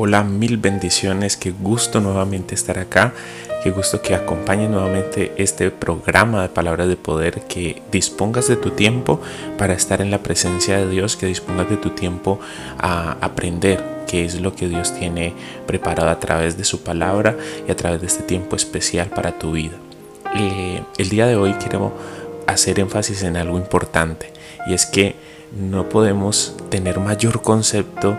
[0.00, 3.12] Hola, mil bendiciones, qué gusto nuevamente estar acá,
[3.64, 8.70] qué gusto que acompañe nuevamente este programa de palabras de poder, que dispongas de tu
[8.70, 9.20] tiempo
[9.58, 12.38] para estar en la presencia de Dios, que dispongas de tu tiempo
[12.78, 15.34] a aprender qué es lo que Dios tiene
[15.66, 17.36] preparado a través de su palabra
[17.66, 19.78] y a través de este tiempo especial para tu vida.
[20.36, 21.92] Eh, el día de hoy quiero
[22.46, 24.32] hacer énfasis en algo importante
[24.68, 25.16] y es que
[25.58, 28.16] no podemos tener mayor concepto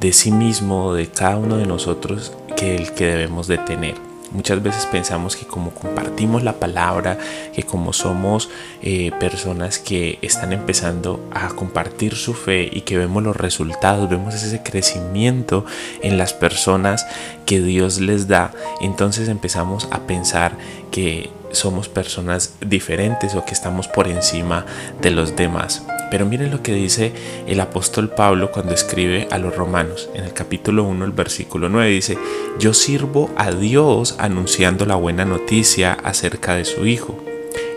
[0.00, 3.94] de sí mismo, de cada uno de nosotros, que el que debemos de tener.
[4.34, 7.18] Muchas veces pensamos que como compartimos la palabra,
[7.54, 8.50] que como somos
[8.82, 14.34] eh, personas que están empezando a compartir su fe y que vemos los resultados, vemos
[14.34, 15.64] ese crecimiento
[16.02, 17.06] en las personas
[17.46, 18.50] que Dios les da,
[18.80, 20.58] entonces empezamos a pensar
[20.90, 24.66] que somos personas diferentes o que estamos por encima
[25.00, 25.82] de los demás.
[26.10, 27.12] Pero miren lo que dice
[27.46, 30.08] el apóstol Pablo cuando escribe a los romanos.
[30.14, 32.18] En el capítulo 1, el versículo 9 dice,
[32.58, 37.18] yo sirvo a Dios anunciando la buena noticia acerca de su Hijo.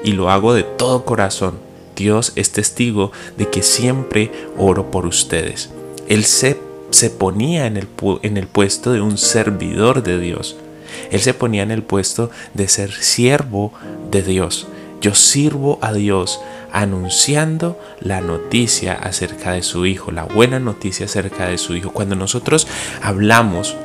[0.03, 1.59] Y lo hago de todo corazón.
[1.95, 5.71] Dios es testigo de que siempre oro por ustedes.
[6.07, 6.59] Él se,
[6.91, 7.87] se ponía en el,
[8.21, 10.57] en el puesto de un servidor de Dios.
[11.11, 13.73] Él se ponía en el puesto de ser siervo
[14.11, 14.67] de Dios.
[15.01, 16.39] Yo sirvo a Dios
[16.71, 21.91] anunciando la noticia acerca de su Hijo, la buena noticia acerca de su Hijo.
[21.91, 22.67] Cuando nosotros
[23.01, 23.75] hablamos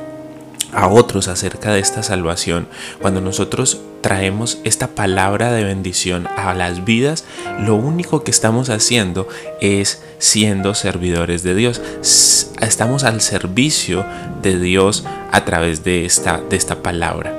[0.73, 2.67] a otros acerca de esta salvación,
[2.99, 7.23] cuando nosotros traemos esta palabra de bendición a las vidas,
[7.61, 9.29] lo único que estamos haciendo
[9.61, 11.81] es siendo servidores de Dios.
[12.61, 14.05] Estamos al servicio
[14.43, 17.33] de Dios a través de esta, de esta palabra.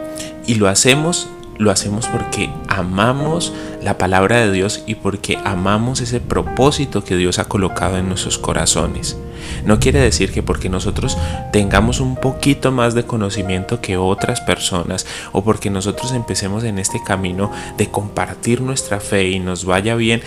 [0.47, 1.28] Y lo hacemos
[1.59, 7.38] lo hacemos porque amamos la palabra de Dios y porque amamos ese propósito que Dios
[7.38, 9.16] ha colocado en nuestros corazones.
[9.64, 11.16] No quiere decir que porque nosotros
[11.53, 17.03] tengamos un poquito más de conocimiento que otras personas o porque nosotros empecemos en este
[17.03, 20.22] camino de compartir nuestra fe y nos vaya bien,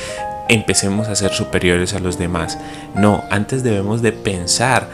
[0.49, 2.57] empecemos a ser superiores a los demás.
[2.95, 4.89] No, antes debemos de pensar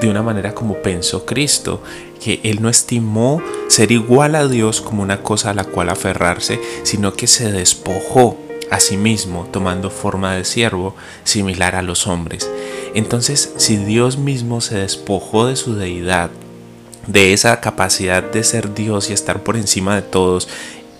[0.00, 1.82] de una manera como pensó Cristo,
[2.22, 6.60] que Él no estimó ser igual a Dios como una cosa a la cual aferrarse,
[6.84, 8.38] sino que se despojó
[8.70, 10.94] a sí mismo tomando forma de siervo
[11.24, 12.48] similar a los hombres.
[12.94, 16.30] Entonces, si Dios mismo se despojó de su deidad,
[17.06, 20.48] de esa capacidad de ser Dios y estar por encima de todos,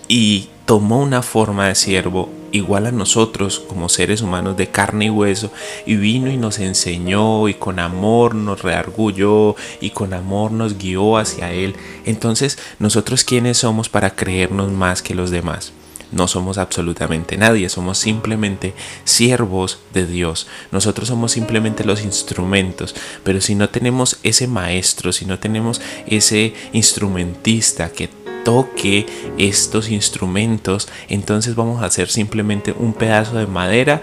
[0.07, 5.09] y tomó una forma de siervo igual a nosotros como seres humanos de carne y
[5.09, 5.51] hueso
[5.85, 11.17] y vino y nos enseñó y con amor nos reargulló y con amor nos guió
[11.17, 11.75] hacia Él.
[12.05, 15.73] Entonces, nosotros quiénes somos para creernos más que los demás?
[16.11, 20.45] No somos absolutamente nadie, somos simplemente siervos de Dios.
[20.71, 22.93] Nosotros somos simplemente los instrumentos,
[23.23, 28.09] pero si no tenemos ese maestro, si no tenemos ese instrumentista que
[28.43, 29.05] toque
[29.37, 34.01] estos instrumentos, entonces vamos a hacer simplemente un pedazo de madera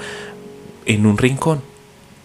[0.87, 1.70] en un rincón.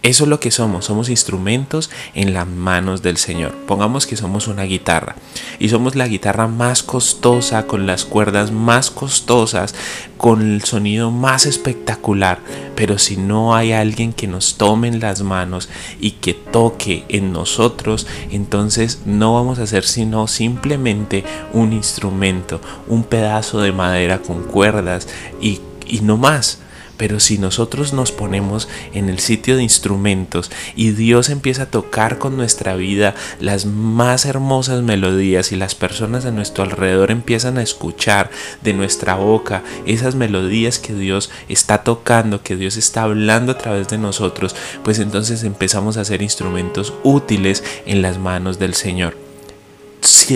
[0.06, 3.56] Eso es lo que somos, somos instrumentos en las manos del Señor.
[3.66, 5.16] Pongamos que somos una guitarra
[5.58, 9.74] y somos la guitarra más costosa, con las cuerdas más costosas,
[10.18, 12.38] con el sonido más espectacular.
[12.76, 17.34] Pero si no hay alguien que nos tome en las manos y que toque en
[17.34, 24.44] nosotros, entonces no vamos a ser sino simplemente un instrumento, un pedazo de madera con
[24.44, 25.08] cuerdas
[25.42, 26.60] y, y no más
[26.98, 32.18] pero si nosotros nos ponemos en el sitio de instrumentos y Dios empieza a tocar
[32.18, 37.64] con nuestra vida las más hermosas melodías y las personas a nuestro alrededor empiezan a
[37.64, 38.30] escuchar
[38.62, 43.88] de nuestra boca esas melodías que Dios está tocando, que Dios está hablando a través
[43.90, 49.25] de nosotros, pues entonces empezamos a ser instrumentos útiles en las manos del Señor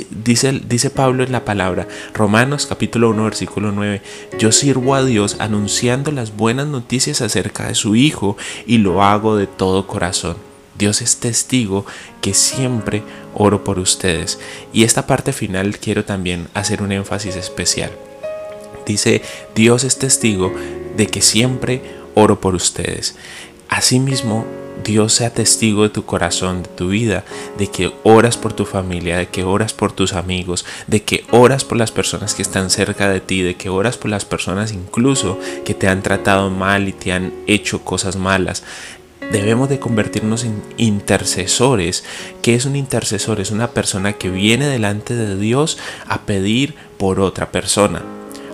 [0.09, 4.01] dice, dice Pablo en la palabra, Romanos capítulo 1 versículo 9,
[4.37, 9.35] yo sirvo a Dios anunciando las buenas noticias acerca de su Hijo y lo hago
[9.35, 10.37] de todo corazón.
[10.77, 11.85] Dios es testigo
[12.21, 13.03] que siempre
[13.35, 14.39] oro por ustedes.
[14.71, 17.91] Y esta parte final quiero también hacer un énfasis especial.
[18.85, 19.21] Dice,
[19.53, 20.53] Dios es testigo
[20.95, 21.81] de que siempre
[22.15, 23.15] oro por ustedes.
[23.67, 24.45] Asimismo,
[24.83, 27.23] Dios sea testigo de tu corazón, de tu vida,
[27.57, 31.63] de que oras por tu familia, de que oras por tus amigos, de que oras
[31.63, 35.37] por las personas que están cerca de ti, de que oras por las personas incluso
[35.65, 38.63] que te han tratado mal y te han hecho cosas malas.
[39.31, 42.03] Debemos de convertirnos en intercesores.
[42.41, 43.39] ¿Qué es un intercesor?
[43.39, 45.77] Es una persona que viene delante de Dios
[46.07, 48.01] a pedir por otra persona.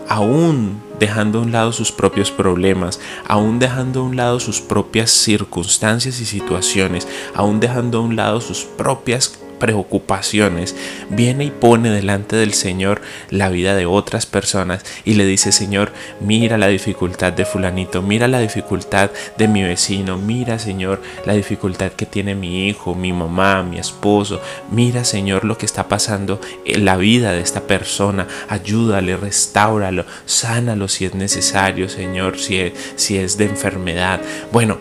[0.09, 5.11] Aún dejando a un lado sus propios problemas, aún dejando a un lado sus propias
[5.11, 10.75] circunstancias y situaciones, aún dejando a un lado sus propias preocupaciones,
[11.09, 15.91] viene y pone delante del Señor la vida de otras personas y le dice, Señor,
[16.19, 21.91] mira la dificultad de fulanito, mira la dificultad de mi vecino, mira, Señor, la dificultad
[21.91, 24.41] que tiene mi hijo, mi mamá, mi esposo,
[24.71, 30.87] mira, Señor, lo que está pasando en la vida de esta persona, ayúdale, restáuralo, sánalo
[30.87, 34.21] si es necesario, Señor, si es, si es de enfermedad.
[34.51, 34.77] Bueno,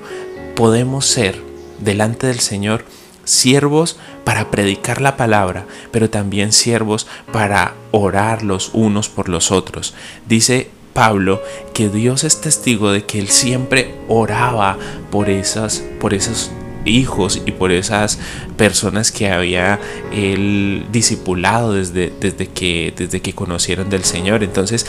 [0.54, 1.36] podemos ser
[1.80, 2.84] delante del Señor
[3.24, 9.94] siervos para predicar la palabra, pero también siervos para orar los unos por los otros.
[10.26, 11.42] Dice Pablo
[11.72, 14.78] que Dios es testigo de que él siempre oraba
[15.10, 16.50] por esas por esos
[16.84, 18.18] hijos y por esas
[18.56, 19.80] personas que había
[20.12, 24.42] él discipulado desde, desde, que, desde que conocieron del Señor.
[24.42, 24.86] Entonces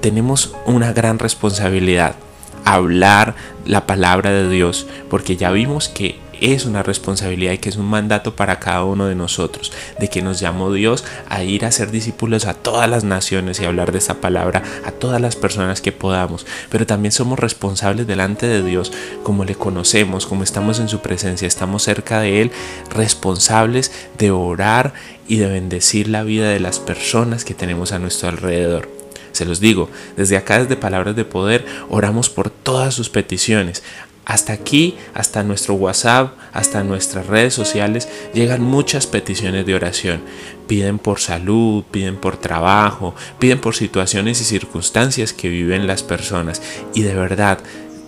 [0.00, 2.16] tenemos una gran responsabilidad
[2.64, 3.34] hablar
[3.64, 7.86] la palabra de Dios porque ya vimos que es una responsabilidad y que es un
[7.86, 11.90] mandato para cada uno de nosotros, de que nos llamó Dios a ir a ser
[11.90, 15.92] discípulos a todas las naciones y hablar de esa palabra a todas las personas que
[15.92, 18.92] podamos, pero también somos responsables delante de Dios,
[19.22, 22.50] como le conocemos, como estamos en su presencia, estamos cerca de Él,
[22.90, 24.94] responsables de orar
[25.28, 28.88] y de bendecir la vida de las personas que tenemos a nuestro alrededor.
[29.32, 33.82] Se los digo, desde acá, desde Palabras de Poder, oramos por todas sus peticiones.
[34.26, 40.20] Hasta aquí, hasta nuestro WhatsApp, hasta nuestras redes sociales, llegan muchas peticiones de oración.
[40.66, 46.60] Piden por salud, piden por trabajo, piden por situaciones y circunstancias que viven las personas.
[46.92, 47.60] Y de verdad,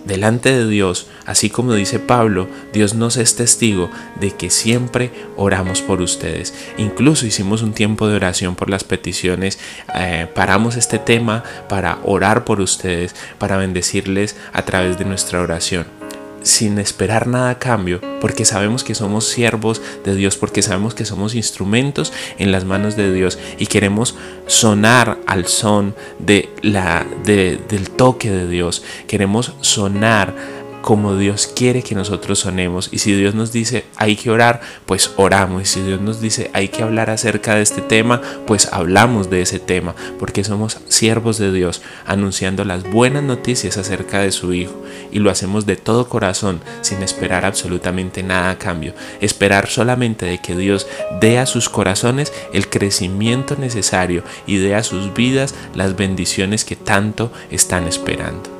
[0.03, 3.89] delante de Dios, así como dice Pablo, Dios nos es testigo
[4.19, 6.53] de que siempre oramos por ustedes.
[6.77, 9.57] Incluso hicimos un tiempo de oración por las peticiones,
[9.95, 15.98] eh, paramos este tema para orar por ustedes, para bendecirles a través de nuestra oración
[16.43, 21.05] sin esperar nada a cambio, porque sabemos que somos siervos de Dios, porque sabemos que
[21.05, 24.15] somos instrumentos en las manos de Dios y queremos
[24.47, 30.58] sonar al son de la, del toque de Dios, queremos sonar
[30.89, 32.89] como Dios quiere que nosotros sonemos.
[32.91, 35.61] Y si Dios nos dice hay que orar, pues oramos.
[35.61, 39.43] Y si Dios nos dice hay que hablar acerca de este tema, pues hablamos de
[39.43, 44.83] ese tema, porque somos siervos de Dios, anunciando las buenas noticias acerca de su Hijo.
[45.11, 48.95] Y lo hacemos de todo corazón, sin esperar absolutamente nada a cambio.
[49.21, 50.87] Esperar solamente de que Dios
[51.21, 56.75] dé a sus corazones el crecimiento necesario y dé a sus vidas las bendiciones que
[56.75, 58.58] tanto están esperando.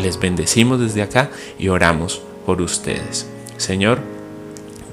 [0.00, 3.26] Les bendecimos desde acá y oramos por ustedes.
[3.56, 4.00] Señor,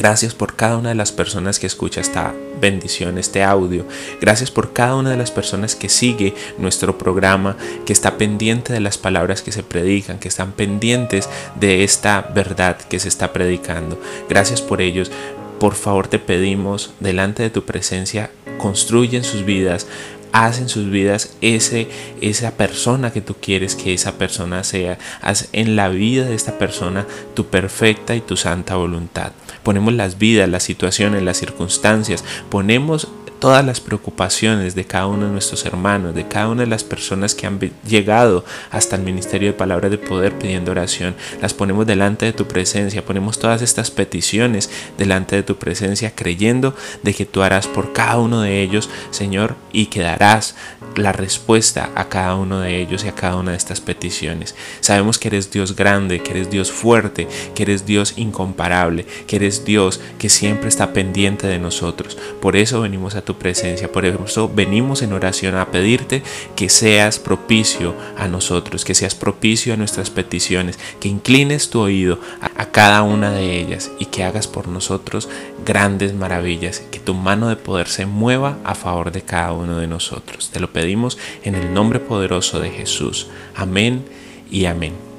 [0.04, 3.86] Gracias por cada una de las personas que escucha esta bendición, este audio.
[4.20, 7.56] Gracias por cada una de las personas que sigue nuestro programa,
[7.86, 12.78] que está pendiente de las palabras que se predican, que están pendientes de esta verdad
[12.78, 13.98] que se está predicando.
[14.28, 15.10] Gracias por ellos.
[15.58, 19.88] Por favor te pedimos, delante de tu presencia, construyen sus vidas,
[20.34, 21.88] haz en sus vidas ese,
[22.20, 24.98] esa persona que tú quieres que esa persona sea.
[25.22, 29.32] Haz en la vida de esta persona tu perfecta y tu santa voluntad.
[29.62, 33.08] Ponemos las vidas, las situaciones, las circunstancias, ponemos
[33.44, 37.36] todas las preocupaciones de cada uno de nuestros hermanos, de cada una de las personas
[37.36, 42.26] que han llegado hasta el ministerio de palabra de poder pidiendo oración, las ponemos delante
[42.26, 46.74] de tu presencia, ponemos todas estas peticiones delante de tu presencia, creyendo
[47.04, 50.56] de que tú harás por cada uno de ellos, Señor, y que darás
[50.96, 54.56] la respuesta a cada uno de ellos y a cada una de estas peticiones.
[54.80, 59.66] Sabemos que eres Dios grande, que eres Dios fuerte, que eres Dios incomparable, que eres
[59.66, 62.18] Dios que siempre está pendiente de nosotros.
[62.42, 63.92] Por eso venimos a tu presencia.
[63.92, 66.24] Por eso venimos en oración a pedirte
[66.56, 72.20] que seas propicio a nosotros, que seas propicio a nuestras peticiones, que inclines tu oído
[72.42, 75.30] a, cada una de ellas y que hagas por nosotros
[75.66, 79.88] grandes maravillas, que tu mano de poder se mueva a favor de cada uno de
[79.88, 80.50] nosotros.
[80.52, 83.28] Te lo pedimos en el nombre poderoso de Jesús.
[83.56, 84.04] Amén
[84.50, 85.13] y amén.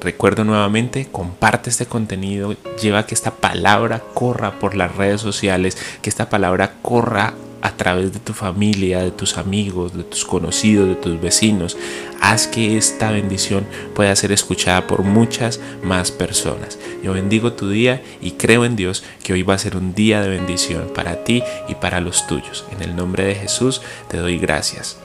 [0.00, 6.10] Recuerdo nuevamente, comparte este contenido, lleva que esta palabra corra por las redes sociales, que
[6.10, 10.94] esta palabra corra a través de tu familia, de tus amigos, de tus conocidos, de
[10.94, 11.76] tus vecinos.
[12.20, 16.78] Haz que esta bendición pueda ser escuchada por muchas más personas.
[17.02, 20.20] Yo bendigo tu día y creo en Dios que hoy va a ser un día
[20.20, 22.64] de bendición para ti y para los tuyos.
[22.70, 24.98] En el nombre de Jesús te doy gracias.